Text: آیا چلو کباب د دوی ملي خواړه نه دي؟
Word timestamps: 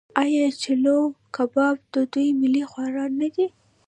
آیا 0.21 0.43
چلو 0.63 0.97
کباب 1.35 1.77
د 1.93 1.95
دوی 2.13 2.27
ملي 2.41 2.63
خواړه 2.71 3.05
نه 3.19 3.27
دي؟ 3.35 3.47